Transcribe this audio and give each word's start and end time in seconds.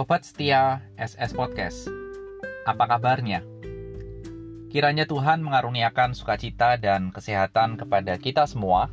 Sobat 0.00 0.24
setia 0.24 0.80
SS 0.96 1.36
Podcast, 1.36 1.84
apa 2.64 2.88
kabarnya? 2.88 3.44
Kiranya 4.72 5.04
Tuhan 5.04 5.44
mengaruniakan 5.44 6.16
sukacita 6.16 6.80
dan 6.80 7.12
kesehatan 7.12 7.76
kepada 7.76 8.16
kita 8.16 8.48
semua 8.48 8.88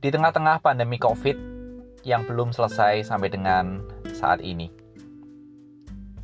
di 0.00 0.08
tengah-tengah 0.08 0.64
pandemi 0.64 0.96
COVID 0.96 1.36
yang 2.08 2.24
belum 2.24 2.56
selesai 2.56 3.04
sampai 3.04 3.28
dengan 3.28 3.84
saat 4.16 4.40
ini. 4.40 4.72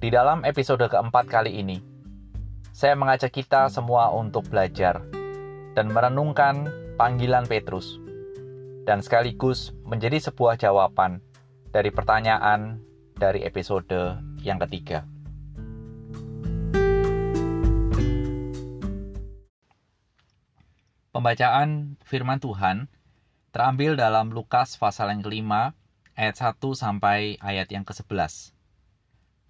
Di 0.01 0.09
dalam 0.09 0.48
episode 0.48 0.89
keempat 0.89 1.29
kali 1.29 1.61
ini, 1.61 1.77
saya 2.73 2.96
mengajak 2.96 3.37
kita 3.37 3.69
semua 3.69 4.17
untuk 4.17 4.48
belajar 4.48 5.05
dan 5.77 5.93
merenungkan 5.93 6.73
panggilan 6.96 7.45
Petrus, 7.45 8.01
dan 8.88 9.05
sekaligus 9.05 9.77
menjadi 9.85 10.16
sebuah 10.24 10.57
jawaban 10.57 11.21
dari 11.69 11.93
pertanyaan 11.93 12.88
dari 13.20 13.45
episode 13.45 14.16
yang 14.41 14.56
ketiga. 14.65 15.05
Pembacaan 21.12 22.01
firman 22.01 22.41
Tuhan 22.41 22.88
terambil 23.52 24.01
dalam 24.01 24.33
Lukas 24.33 24.80
pasal 24.80 25.12
yang 25.12 25.20
kelima 25.20 25.77
ayat 26.16 26.41
1 26.41 26.56
sampai 26.73 27.37
ayat 27.45 27.69
yang 27.69 27.84
ke-11. 27.84 28.56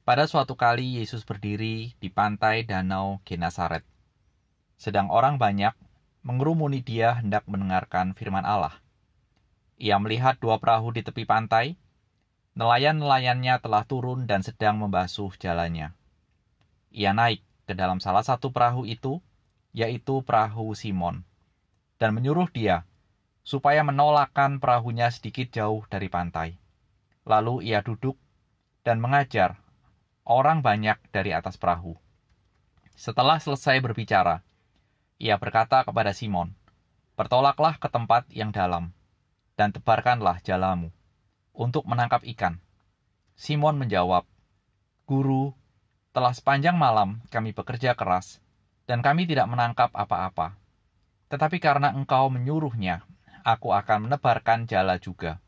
Pada 0.02 0.26
suatu 0.26 0.58
kali 0.58 0.98
Yesus 0.98 1.22
berdiri 1.22 1.94
di 2.02 2.08
pantai 2.10 2.66
danau 2.66 3.22
Genasaret. 3.22 3.86
Sedang 4.74 5.12
orang 5.14 5.38
banyak 5.38 5.76
mengerumuni 6.26 6.82
dia 6.82 7.20
hendak 7.20 7.46
mendengarkan 7.46 8.16
firman 8.18 8.42
Allah. 8.42 8.80
Ia 9.78 10.00
melihat 10.00 10.40
dua 10.40 10.60
perahu 10.60 10.92
di 10.92 11.00
tepi 11.04 11.28
pantai, 11.28 11.76
Nelayan-nelayannya 12.58 13.62
telah 13.62 13.86
turun 13.86 14.26
dan 14.26 14.42
sedang 14.42 14.82
membasuh 14.82 15.30
jalannya. 15.38 15.94
Ia 16.90 17.14
naik 17.14 17.42
ke 17.70 17.78
dalam 17.78 18.02
salah 18.02 18.26
satu 18.26 18.50
perahu 18.50 18.82
itu, 18.82 19.22
yaitu 19.70 20.26
perahu 20.26 20.74
Simon, 20.74 21.22
dan 22.02 22.10
menyuruh 22.18 22.50
dia 22.50 22.82
supaya 23.46 23.86
menolakkan 23.86 24.58
perahunya 24.58 25.10
sedikit 25.14 25.54
jauh 25.54 25.86
dari 25.86 26.10
pantai. 26.10 26.58
Lalu 27.22 27.70
ia 27.70 27.80
duduk 27.80 28.18
dan 28.82 28.98
mengajar 28.98 29.62
orang 30.26 30.62
banyak 30.62 30.98
dari 31.14 31.30
atas 31.30 31.54
perahu. 31.54 31.94
Setelah 32.98 33.38
selesai 33.38 33.78
berbicara, 33.80 34.42
ia 35.16 35.38
berkata 35.38 35.86
kepada 35.86 36.12
Simon, 36.12 36.52
"Bertolaklah 37.16 37.78
ke 37.78 37.88
tempat 37.88 38.28
yang 38.28 38.52
dalam, 38.52 38.92
dan 39.56 39.72
tebarkanlah 39.72 40.42
jalamu." 40.44 40.92
Untuk 41.60 41.84
menangkap 41.84 42.24
ikan. 42.32 42.56
Simon 43.36 43.76
menjawab, 43.76 44.24
Guru, 45.04 45.52
telah 46.16 46.32
sepanjang 46.32 46.80
malam 46.80 47.20
kami 47.28 47.52
bekerja 47.52 47.92
keras, 47.92 48.40
dan 48.88 49.04
kami 49.04 49.28
tidak 49.28 49.44
menangkap 49.52 49.92
apa-apa. 49.92 50.56
Tetapi 51.28 51.60
karena 51.60 51.92
engkau 51.92 52.32
menyuruhnya, 52.32 53.04
aku 53.44 53.76
akan 53.76 54.08
menebarkan 54.08 54.64
jala 54.64 54.96
juga. 54.96 55.38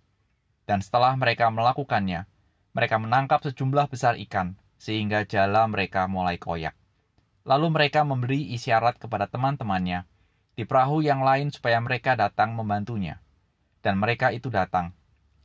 Dan 0.69 0.85
setelah 0.85 1.17
mereka 1.17 1.51
melakukannya, 1.51 2.29
mereka 2.77 2.97
menangkap 3.01 3.43
sejumlah 3.43 3.89
besar 3.91 4.21
ikan, 4.29 4.55
sehingga 4.79 5.27
jala 5.27 5.67
mereka 5.67 6.07
mulai 6.07 6.39
koyak. 6.39 6.77
Lalu 7.43 7.75
mereka 7.75 8.07
memberi 8.07 8.55
isyarat 8.55 9.03
kepada 9.03 9.27
teman-temannya 9.27 10.07
di 10.55 10.63
perahu 10.63 11.03
yang 11.03 11.27
lain 11.27 11.51
supaya 11.51 11.83
mereka 11.83 12.15
datang 12.15 12.55
membantunya. 12.55 13.19
Dan 13.83 13.99
mereka 13.99 14.31
itu 14.31 14.47
datang, 14.47 14.95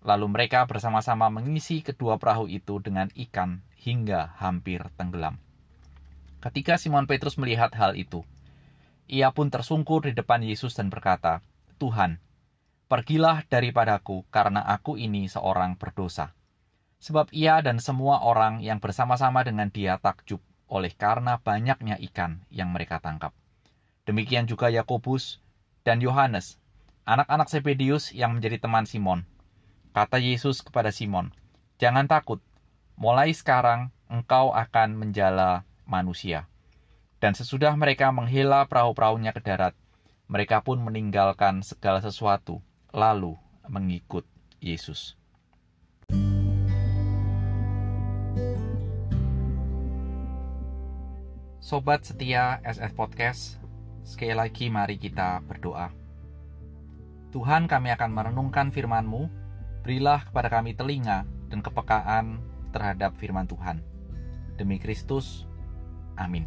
Lalu 0.08 0.32
mereka 0.32 0.64
bersama-sama 0.64 1.28
mengisi 1.28 1.84
kedua 1.84 2.16
perahu 2.16 2.48
itu 2.48 2.80
dengan 2.80 3.12
ikan 3.12 3.60
hingga 3.76 4.40
hampir 4.40 4.80
tenggelam. 4.96 5.36
Ketika 6.40 6.80
Simon 6.80 7.12
Petrus 7.12 7.36
melihat 7.36 7.76
hal 7.76 8.00
itu, 8.00 8.24
ia 9.12 9.36
pun 9.36 9.52
tersungkur 9.52 10.08
di 10.08 10.16
depan 10.16 10.40
Yesus 10.40 10.80
dan 10.80 10.88
berkata, 10.88 11.44
"Tuhan, 11.76 12.24
pergilah 12.88 13.44
daripadaku 13.52 14.24
karena 14.32 14.64
aku 14.64 14.96
ini 14.96 15.28
seorang 15.28 15.76
berdosa." 15.76 16.32
Sebab 17.04 17.36
ia 17.36 17.60
dan 17.60 17.84
semua 17.84 18.24
orang 18.24 18.64
yang 18.64 18.80
bersama-sama 18.80 19.44
dengan 19.44 19.68
dia 19.68 20.00
takjub 20.00 20.40
oleh 20.72 20.96
karena 20.96 21.36
banyaknya 21.40 22.00
ikan 22.12 22.48
yang 22.48 22.72
mereka 22.72 23.04
tangkap. 23.04 23.36
Demikian 24.08 24.48
juga 24.48 24.72
Yakobus 24.72 25.44
dan 25.84 26.00
Yohanes, 26.00 26.56
anak-anak 27.04 27.52
Zebedius 27.52 28.16
yang 28.16 28.40
menjadi 28.40 28.64
teman 28.64 28.88
Simon, 28.88 29.28
Kata 29.98 30.22
Yesus 30.22 30.62
kepada 30.62 30.94
Simon, 30.94 31.34
"Jangan 31.82 32.06
takut, 32.06 32.38
mulai 33.02 33.34
sekarang 33.34 33.90
engkau 34.06 34.54
akan 34.54 34.94
menjala 34.94 35.66
manusia." 35.90 36.46
Dan 37.18 37.34
sesudah 37.34 37.74
mereka 37.74 38.14
menghela 38.14 38.70
perahu-perahunya 38.70 39.34
ke 39.34 39.42
darat, 39.42 39.74
mereka 40.30 40.62
pun 40.62 40.78
meninggalkan 40.86 41.66
segala 41.66 41.98
sesuatu, 41.98 42.62
lalu 42.94 43.42
mengikut 43.66 44.22
Yesus. 44.62 45.18
Sobat 51.58 52.06
setia 52.06 52.62
SF 52.62 52.94
Podcast, 52.94 53.58
sekali 54.06 54.38
lagi 54.38 54.70
mari 54.70 55.02
kita 55.02 55.42
berdoa. 55.42 55.90
Tuhan 57.34 57.66
kami 57.66 57.90
akan 57.98 58.14
merenungkan 58.14 58.70
firman-Mu 58.70 59.47
Berilah 59.88 60.20
kepada 60.28 60.52
kami 60.52 60.76
telinga 60.76 61.24
dan 61.48 61.64
kepekaan 61.64 62.44
terhadap 62.76 63.16
firman 63.16 63.48
Tuhan. 63.48 63.80
Demi 64.60 64.84
Kristus, 64.84 65.48
amin. 66.20 66.44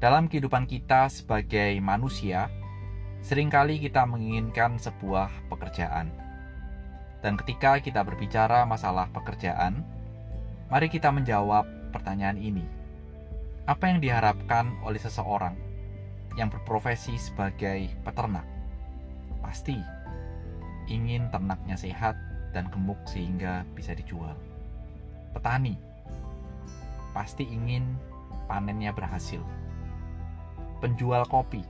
Dalam 0.00 0.32
kehidupan 0.32 0.64
kita 0.64 1.12
sebagai 1.12 1.76
manusia, 1.84 2.48
sering 3.20 3.52
kali 3.52 3.76
kita 3.76 4.08
menginginkan 4.08 4.80
sebuah 4.80 5.28
pekerjaan. 5.52 6.08
Dan 7.20 7.36
ketika 7.36 7.76
kita 7.84 8.00
berbicara 8.00 8.64
masalah 8.64 9.12
pekerjaan, 9.12 9.84
mari 10.72 10.88
kita 10.88 11.12
menjawab 11.12 11.68
pertanyaan 11.92 12.40
ini. 12.40 12.64
Apa 13.68 13.92
yang 13.92 14.00
diharapkan 14.00 14.72
oleh 14.88 15.04
seseorang 15.04 15.52
yang 16.40 16.48
berprofesi 16.48 17.20
sebagai 17.20 17.92
peternak? 18.00 18.48
Pasti 19.44 19.93
ingin 20.88 21.28
ternaknya 21.32 21.76
sehat 21.78 22.16
dan 22.54 22.70
gemuk 22.70 22.98
sehingga 23.08 23.66
bisa 23.74 23.92
dijual. 23.96 24.36
Petani 25.34 25.74
pasti 27.14 27.46
ingin 27.46 27.94
panennya 28.46 28.90
berhasil. 28.94 29.42
Penjual 30.82 31.24
kopi 31.26 31.62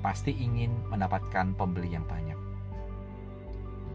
pasti 0.00 0.32
ingin 0.32 0.72
mendapatkan 0.88 1.52
pembeli 1.54 1.92
yang 1.92 2.04
banyak. 2.08 2.36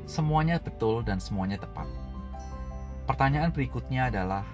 Semuanya 0.06 0.62
betul 0.62 1.02
dan 1.02 1.18
semuanya 1.18 1.58
tepat. 1.58 1.90
Pertanyaan 3.10 3.50
berikutnya 3.50 4.14
adalah, 4.14 4.46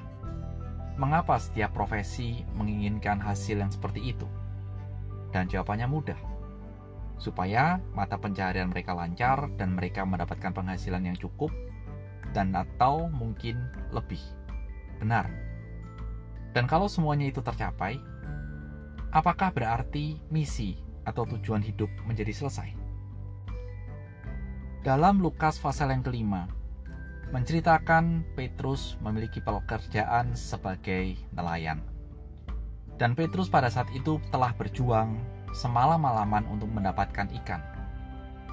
mengapa 0.95 1.35
setiap 1.39 1.75
profesi 1.75 2.43
menginginkan 2.55 3.19
hasil 3.19 3.59
yang 3.59 3.71
seperti 3.71 4.15
itu? 4.15 4.27
Dan 5.35 5.47
jawabannya 5.51 5.87
mudah 5.87 6.30
supaya 7.21 7.77
mata 7.93 8.17
pencaharian 8.17 8.73
mereka 8.73 8.97
lancar 8.97 9.45
dan 9.61 9.77
mereka 9.77 10.01
mendapatkan 10.01 10.49
penghasilan 10.49 11.05
yang 11.05 11.17
cukup 11.21 11.53
dan 12.33 12.49
atau 12.57 13.05
mungkin 13.13 13.61
lebih. 13.93 14.19
Benar. 14.97 15.29
Dan 16.57 16.65
kalau 16.65 16.89
semuanya 16.89 17.29
itu 17.29 17.45
tercapai, 17.45 18.01
apakah 19.13 19.53
berarti 19.53 20.17
misi 20.33 20.81
atau 21.05 21.29
tujuan 21.29 21.61
hidup 21.61 21.93
menjadi 22.09 22.33
selesai? 22.33 22.73
Dalam 24.81 25.21
Lukas 25.21 25.61
pasal 25.61 25.93
yang 25.93 26.01
kelima, 26.01 26.49
menceritakan 27.29 28.25
Petrus 28.33 28.97
memiliki 28.99 29.37
pekerjaan 29.39 30.33
sebagai 30.33 31.15
nelayan. 31.37 31.85
Dan 32.97 33.13
Petrus 33.13 33.45
pada 33.45 33.69
saat 33.69 33.87
itu 33.93 34.17
telah 34.33 34.57
berjuang 34.57 35.21
semalam-malaman 35.51 36.47
untuk 36.47 36.71
mendapatkan 36.71 37.27
ikan. 37.43 37.61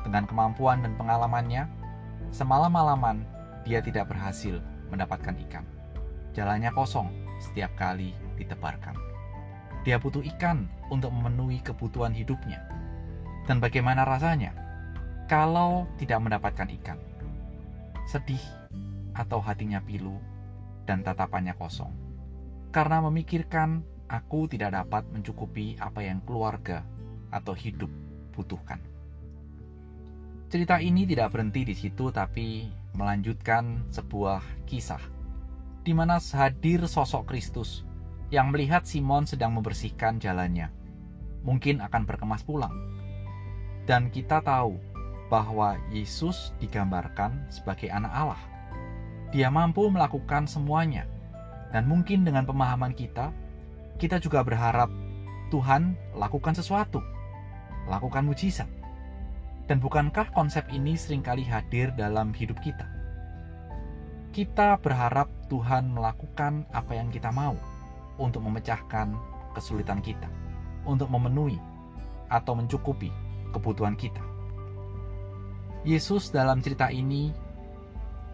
Dengan 0.03 0.25
kemampuan 0.27 0.83
dan 0.83 0.95
pengalamannya, 0.95 1.67
semalam-malaman 2.31 3.23
dia 3.63 3.83
tidak 3.83 4.11
berhasil 4.11 4.59
mendapatkan 4.89 5.35
ikan. 5.49 5.65
Jalannya 6.33 6.71
kosong 6.73 7.11
setiap 7.39 7.71
kali 7.79 8.15
ditebarkan. 8.39 8.95
Dia 9.87 9.97
butuh 9.99 10.23
ikan 10.37 10.67
untuk 10.91 11.15
memenuhi 11.15 11.63
kebutuhan 11.63 12.13
hidupnya. 12.13 12.61
Dan 13.47 13.63
bagaimana 13.63 14.05
rasanya 14.05 14.53
kalau 15.31 15.89
tidak 15.97 16.21
mendapatkan 16.21 16.69
ikan? 16.83 16.99
Sedih 18.05 18.43
atau 19.17 19.41
hatinya 19.41 19.81
pilu 19.81 20.21
dan 20.85 21.05
tatapannya 21.05 21.53
kosong. 21.57 21.93
Karena 22.73 23.01
memikirkan 23.05 23.85
aku 24.09 24.49
tidak 24.49 24.75
dapat 24.75 25.05
mencukupi 25.13 25.77
apa 25.79 26.01
yang 26.03 26.25
keluarga 26.25 26.83
atau 27.29 27.53
hidup 27.53 27.93
butuhkan. 28.33 28.81
Cerita 30.49 30.81
ini 30.81 31.05
tidak 31.05 31.37
berhenti 31.37 31.61
di 31.69 31.77
situ, 31.77 32.09
tapi 32.09 32.73
melanjutkan 32.97 33.85
sebuah 33.93 34.41
kisah, 34.65 35.01
di 35.85 35.93
mana 35.93 36.17
hadir 36.17 36.89
sosok 36.89 37.29
Kristus 37.29 37.85
yang 38.33 38.49
melihat 38.49 38.89
Simon 38.89 39.29
sedang 39.29 39.53
membersihkan 39.53 40.17
jalannya. 40.17 40.73
Mungkin 41.45 41.85
akan 41.85 42.03
berkemas 42.09 42.41
pulang. 42.45 42.73
Dan 43.85 44.09
kita 44.13 44.41
tahu 44.41 44.77
bahwa 45.29 45.77
Yesus 45.93 46.57
digambarkan 46.61 47.49
sebagai 47.53 47.93
anak 47.93 48.13
Allah. 48.13 48.43
Dia 49.33 49.53
mampu 49.53 49.89
melakukan 49.93 50.49
semuanya. 50.49 51.05
Dan 51.69 51.85
mungkin 51.85 52.25
dengan 52.25 52.49
pemahaman 52.49 52.97
kita, 52.97 53.29
kita 53.99 54.23
juga 54.23 54.47
berharap 54.47 54.89
Tuhan 55.51 55.99
lakukan 56.15 56.55
sesuatu. 56.55 57.03
Lakukan 57.91 58.25
mujizat. 58.25 58.71
Dan 59.69 59.83
bukankah 59.85 60.33
konsep 60.33 60.65
ini 60.73 60.97
sering 60.97 61.21
kali 61.21 61.45
hadir 61.45 61.93
dalam 61.93 62.33
hidup 62.33 62.57
kita? 62.65 62.89
Kita 64.33 64.79
berharap 64.81 65.29
Tuhan 65.53 65.93
melakukan 65.93 66.65
apa 66.73 66.97
yang 66.97 67.13
kita 67.13 67.29
mau 67.35 67.59
untuk 68.17 68.47
memecahkan 68.47 69.13
kesulitan 69.53 70.01
kita, 70.01 70.31
untuk 70.89 71.11
memenuhi 71.13 71.59
atau 72.33 72.57
mencukupi 72.57 73.13
kebutuhan 73.53 73.99
kita. 73.99 74.21
Yesus 75.85 76.31
dalam 76.31 76.61
cerita 76.61 76.89
ini 76.93 77.33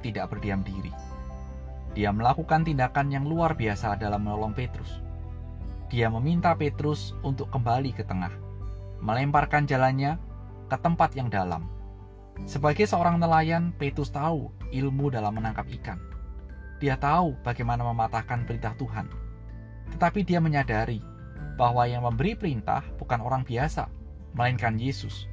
tidak 0.02 0.34
berdiam 0.34 0.60
diri. 0.60 0.92
Dia 1.94 2.10
melakukan 2.10 2.66
tindakan 2.66 3.06
yang 3.10 3.24
luar 3.24 3.54
biasa 3.54 3.94
dalam 3.96 4.26
menolong 4.26 4.52
Petrus. 4.52 5.03
Dia 5.92 6.08
meminta 6.08 6.56
Petrus 6.56 7.12
untuk 7.20 7.52
kembali 7.52 7.92
ke 7.92 8.02
tengah, 8.06 8.32
melemparkan 9.04 9.68
jalannya 9.68 10.16
ke 10.68 10.76
tempat 10.80 11.12
yang 11.16 11.28
dalam. 11.28 11.68
Sebagai 12.48 12.88
seorang 12.88 13.22
nelayan, 13.22 13.70
Petrus 13.76 14.10
tahu 14.10 14.50
ilmu 14.74 15.12
dalam 15.12 15.38
menangkap 15.38 15.68
ikan 15.82 16.14
dia 16.84 17.00
tahu 17.00 17.32
bagaimana 17.40 17.80
mematahkan 17.86 18.44
perintah 18.44 18.76
Tuhan. 18.76 19.08
Tetapi 19.96 20.20
dia 20.20 20.36
menyadari 20.36 21.00
bahwa 21.56 21.88
yang 21.88 22.04
memberi 22.04 22.36
perintah 22.36 22.84
bukan 23.00 23.24
orang 23.24 23.40
biasa, 23.40 23.88
melainkan 24.36 24.76
Yesus. 24.76 25.24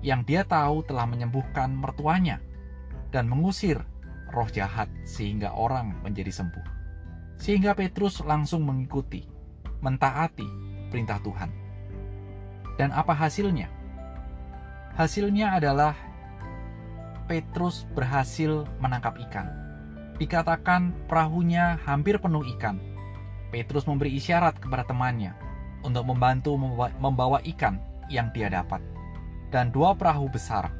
Yang 0.00 0.20
dia 0.30 0.42
tahu 0.48 0.86
telah 0.88 1.04
menyembuhkan 1.04 1.74
mertuanya 1.76 2.40
dan 3.12 3.28
mengusir 3.28 3.84
roh 4.32 4.48
jahat 4.48 4.88
sehingga 5.04 5.52
orang 5.52 5.92
menjadi 6.00 6.32
sembuh. 6.32 6.66
Sehingga 7.36 7.76
Petrus 7.76 8.24
langsung 8.24 8.64
mengikuti, 8.64 9.28
mentaati 9.84 10.46
perintah 10.88 11.20
Tuhan. 11.22 11.50
Dan 12.78 12.94
apa 12.94 13.14
hasilnya? 13.14 13.70
Hasilnya 14.94 15.58
adalah 15.58 15.94
Petrus 17.28 17.84
berhasil 17.94 18.64
menangkap 18.80 19.18
ikan 19.28 19.68
Dikatakan 20.18 20.90
perahunya 21.06 21.78
hampir 21.86 22.18
penuh 22.18 22.42
ikan. 22.58 22.82
Petrus 23.54 23.86
memberi 23.86 24.18
isyarat 24.18 24.58
kepada 24.58 24.82
temannya 24.82 25.30
untuk 25.86 26.10
membantu 26.10 26.58
membawa 26.98 27.38
ikan 27.54 27.78
yang 28.10 28.34
dia 28.34 28.50
dapat. 28.50 28.82
Dan 29.54 29.70
dua 29.70 29.94
perahu 29.94 30.26
besar, 30.26 30.74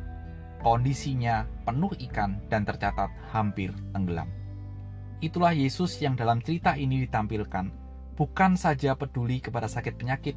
kondisinya 0.61 1.47
penuh 1.63 1.95
ikan 2.11 2.43
dan 2.51 2.67
tercatat 2.67 3.09
hampir 3.31 3.71
tenggelam. 3.95 4.27
Itulah 5.23 5.55
Yesus 5.55 5.95
yang 6.03 6.19
dalam 6.19 6.43
cerita 6.43 6.75
ini 6.75 7.07
ditampilkan, 7.07 7.88
bukan 8.19 8.59
saja 8.59 8.99
peduli 8.99 9.39
kepada 9.39 9.71
sakit 9.71 9.95
penyakit, 9.95 10.35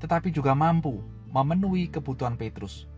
tetapi 0.00 0.32
juga 0.32 0.56
mampu 0.56 1.04
memenuhi 1.28 1.92
kebutuhan 1.92 2.40
Petrus. 2.40 2.88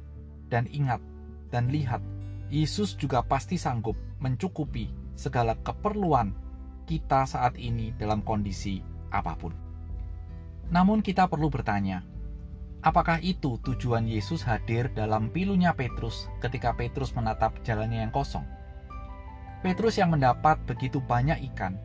Dan 0.46 0.70
ingat 0.70 1.02
dan 1.50 1.66
lihat, 1.74 1.98
Yesus 2.46 2.94
juga 2.94 3.26
pasti 3.26 3.58
sanggup 3.58 3.98
mencukupi 4.22 4.94
segala 5.18 5.58
keperluan 5.66 6.30
kita 6.86 7.26
saat 7.26 7.58
ini 7.58 7.90
dalam 7.98 8.22
kondisi 8.22 8.78
apa 9.10 9.34
pun. 9.34 9.50
Namun 10.70 11.02
kita 11.02 11.26
perlu 11.26 11.50
bertanya, 11.50 12.06
apakah 12.86 13.18
itu 13.20 13.58
tujuan 13.66 14.06
Yesus 14.06 14.46
hadir 14.46 14.86
dalam 14.94 15.34
pilunya 15.34 15.74
Petrus 15.74 16.30
ketika 16.38 16.70
Petrus 16.78 17.10
menatap 17.18 17.58
jalannya 17.66 18.06
yang 18.06 18.14
kosong? 18.14 18.46
Petrus 19.66 19.98
yang 19.98 20.14
mendapat 20.14 20.62
begitu 20.66 20.98
banyak 21.02 21.42
ikan, 21.52 21.78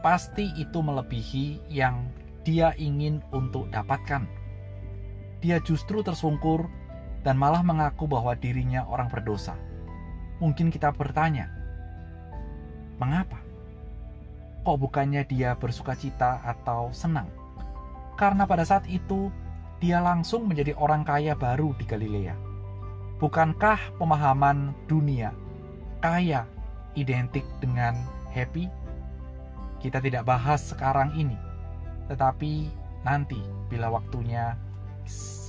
pasti 0.00 0.52
itu 0.56 0.80
melebihi 0.80 1.70
yang 1.72 2.08
dia 2.44 2.72
ingin 2.76 3.20
untuk 3.32 3.68
dapatkan. 3.68 4.24
Dia 5.40 5.60
justru 5.64 6.04
tersungkur 6.04 6.68
dan 7.24 7.36
malah 7.36 7.64
mengaku 7.64 8.08
bahwa 8.08 8.36
dirinya 8.36 8.84
orang 8.88 9.08
berdosa. 9.12 9.56
Mungkin 10.40 10.72
kita 10.72 10.92
bertanya, 10.96 11.60
Mengapa? 13.00 13.40
Kok 14.60 14.76
bukannya 14.76 15.24
dia 15.24 15.56
bersuka 15.56 15.96
cita 15.96 16.44
atau 16.44 16.92
senang? 16.92 17.32
Karena 18.20 18.44
pada 18.44 18.60
saat 18.60 18.84
itu 18.92 19.32
dia 19.80 20.04
langsung 20.04 20.44
menjadi 20.44 20.76
orang 20.76 21.00
kaya 21.00 21.32
baru 21.32 21.72
di 21.80 21.88
Galilea. 21.88 22.36
Bukankah 23.16 23.96
pemahaman 23.96 24.76
dunia 24.84 25.32
kaya 26.04 26.44
identik 26.92 27.48
dengan 27.64 27.96
happy? 28.36 28.68
Kita 29.80 29.98
tidak 29.98 30.28
bahas 30.28 30.60
sekarang 30.60 31.16
ini, 31.16 31.36
tetapi 32.12 32.68
nanti 33.02 33.40
bila 33.72 33.88
waktunya 33.88 34.54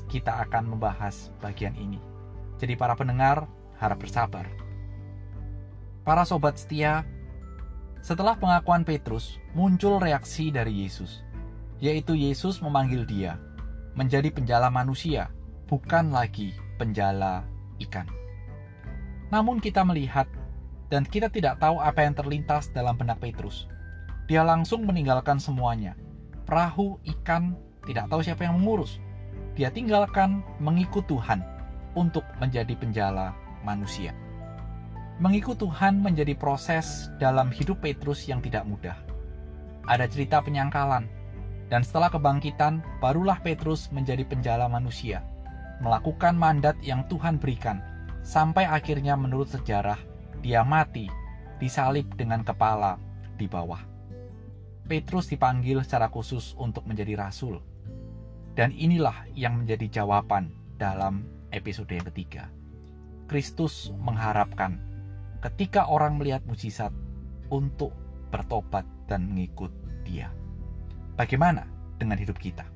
kita 0.07 0.44
akan 0.48 0.75
membahas 0.75 1.31
bagian 1.44 1.75
ini. 1.75 2.00
Jadi 2.60 2.80
para 2.80 2.95
pendengar 2.95 3.48
harap 3.80 4.00
bersabar. 4.00 4.48
Para 6.01 6.24
sobat 6.25 6.57
setia, 6.57 7.04
setelah 8.01 8.33
pengakuan 8.33 8.81
Petrus, 8.81 9.38
muncul 9.54 10.01
reaksi 10.01 10.50
dari 10.50 10.84
Yesus, 10.84 11.22
yaitu 11.77 12.18
Yesus 12.18 12.57
memanggil 12.60 13.06
dia 13.06 13.38
menjadi 13.94 14.31
penjala 14.31 14.72
manusia, 14.72 15.30
bukan 15.68 16.12
lagi 16.12 16.56
penjala 16.80 17.44
ikan. 17.84 18.07
Namun 19.31 19.63
kita 19.63 19.88
melihat 19.88 20.27
dan 20.92 21.07
kita 21.07 21.31
tidak 21.31 21.56
tahu 21.63 21.80
apa 21.80 22.04
yang 22.04 22.12
terlintas 22.12 22.68
dalam 22.75 23.00
benak 23.00 23.24
Petrus. 23.24 23.70
Dia 24.31 24.48
langsung 24.48 24.88
meninggalkan 24.88 25.44
semuanya. 25.44 25.92
Perahu, 26.48 27.04
ikan, 27.04 27.51
tidak 27.83 28.07
tahu 28.07 28.24
siapa 28.24 28.48
yang 28.48 28.63
mengurus. 28.63 28.95
Dia 29.60 29.68
tinggalkan 29.68 30.39
mengikut 30.63 31.04
Tuhan 31.04 31.44
untuk 32.00 32.24
menjadi 32.39 32.72
penjala 32.79 33.36
manusia. 33.67 34.15
Mengikut 35.20 35.60
Tuhan 35.60 36.00
menjadi 36.00 36.32
proses 36.39 37.12
dalam 37.20 37.51
hidup 37.51 37.84
Petrus 37.84 38.24
yang 38.24 38.39
tidak 38.39 38.63
mudah. 38.63 38.96
Ada 39.84 40.08
cerita 40.08 40.39
penyangkalan, 40.39 41.12
dan 41.67 41.84
setelah 41.84 42.08
kebangkitan, 42.08 42.79
barulah 43.03 43.36
Petrus 43.44 43.91
menjadi 43.91 44.24
penjala 44.24 44.72
manusia, 44.72 45.27
melakukan 45.84 46.39
mandat 46.39 46.79
yang 46.79 47.03
Tuhan 47.12 47.36
berikan, 47.36 47.84
sampai 48.24 48.63
akhirnya 48.63 49.20
menurut 49.20 49.51
sejarah, 49.51 50.00
dia 50.39 50.63
mati, 50.63 51.12
disalib 51.60 52.08
dengan 52.15 52.48
kepala 52.48 52.96
di 53.36 53.44
bawah. 53.44 53.90
Petrus 54.91 55.31
dipanggil 55.31 55.79
secara 55.88 56.12
khusus 56.12 56.51
untuk 56.60 56.83
menjadi 56.83 57.15
rasul. 57.15 57.63
Dan 58.51 58.75
inilah 58.75 59.24
yang 59.31 59.63
menjadi 59.63 60.03
jawaban 60.03 60.51
dalam 60.75 61.24
episode 61.55 61.88
yang 61.95 62.03
ketiga. 62.12 62.51
Kristus 63.31 63.95
mengharapkan 63.95 64.83
ketika 65.39 65.88
orang 65.88 66.19
melihat 66.19 66.43
mujizat 66.43 66.91
untuk 67.48 67.95
bertobat 68.36 68.83
dan 69.07 69.31
mengikut 69.31 69.71
Dia. 70.03 70.27
Bagaimana 71.15 71.63
dengan 71.95 72.19
hidup 72.19 72.36
kita? 72.36 72.67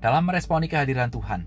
Dalam 0.00 0.24
meresponi 0.24 0.64
kehadiran 0.64 1.12
Tuhan, 1.12 1.44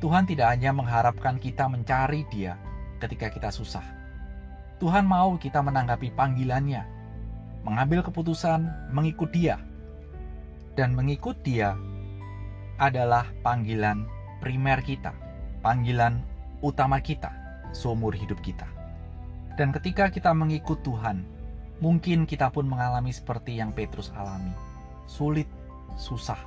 Tuhan 0.00 0.24
tidak 0.24 0.48
hanya 0.48 0.72
mengharapkan 0.72 1.36
kita 1.36 1.68
mencari 1.68 2.24
Dia 2.32 2.56
ketika 3.04 3.28
kita 3.28 3.52
susah. 3.52 3.84
Tuhan 4.80 5.04
mau 5.04 5.36
kita 5.36 5.60
menanggapi 5.60 6.16
panggilannya, 6.16 7.01
mengambil 7.62 8.02
keputusan 8.02 8.90
mengikut 8.90 9.30
Dia. 9.30 9.58
Dan 10.74 10.96
mengikut 10.96 11.38
Dia 11.46 11.76
adalah 12.80 13.28
panggilan 13.44 14.08
primer 14.42 14.82
kita, 14.82 15.14
panggilan 15.62 16.22
utama 16.64 16.98
kita 16.98 17.30
seumur 17.70 18.14
hidup 18.14 18.38
kita. 18.42 18.66
Dan 19.54 19.70
ketika 19.70 20.08
kita 20.08 20.32
mengikut 20.32 20.80
Tuhan, 20.82 21.22
mungkin 21.78 22.24
kita 22.24 22.48
pun 22.48 22.64
mengalami 22.64 23.12
seperti 23.12 23.60
yang 23.60 23.70
Petrus 23.70 24.08
alami. 24.16 24.50
Sulit, 25.04 25.46
susah. 25.94 26.38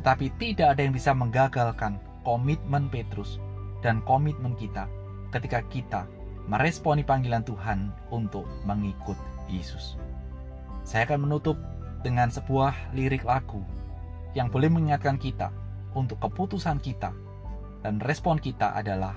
Tetapi 0.00 0.32
tidak 0.40 0.74
ada 0.74 0.80
yang 0.82 0.94
bisa 0.96 1.12
menggagalkan 1.12 2.00
komitmen 2.24 2.88
Petrus 2.88 3.38
dan 3.84 4.00
komitmen 4.06 4.54
kita 4.56 4.88
ketika 5.34 5.60
kita 5.68 6.02
meresponi 6.46 7.06
panggilan 7.06 7.46
Tuhan 7.46 7.92
untuk 8.10 8.48
mengikut 8.66 9.18
Yesus. 9.46 9.98
Saya 10.82 11.06
akan 11.06 11.30
menutup 11.30 11.54
dengan 12.02 12.28
sebuah 12.28 12.94
lirik 12.94 13.22
lagu 13.22 13.62
yang 14.34 14.50
boleh 14.50 14.68
mengingatkan 14.68 15.16
kita 15.16 15.54
untuk 15.94 16.18
keputusan 16.18 16.82
kita 16.82 17.14
dan 17.82 18.02
respon 18.02 18.38
kita 18.38 18.74
adalah 18.74 19.14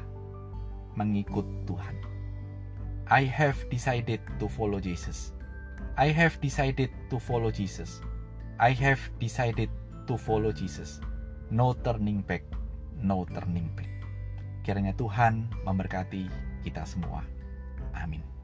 mengikut 0.98 1.46
Tuhan. 1.66 1.96
I 3.06 3.26
have 3.30 3.58
decided 3.70 4.18
to 4.42 4.50
follow 4.50 4.82
Jesus. 4.82 5.34
I 5.96 6.10
have 6.10 6.36
decided 6.42 6.90
to 7.14 7.22
follow 7.22 7.54
Jesus. 7.54 8.02
I 8.58 8.74
have 8.74 9.00
decided 9.22 9.70
to 10.10 10.16
follow 10.18 10.50
Jesus. 10.50 11.00
No 11.54 11.78
turning 11.86 12.26
back, 12.26 12.44
no 12.98 13.24
turning 13.30 13.70
back. 13.78 13.92
Kiranya 14.66 14.98
Tuhan 14.98 15.46
memberkati 15.62 16.26
kita 16.66 16.82
semua. 16.90 17.22
Amin. 17.94 18.35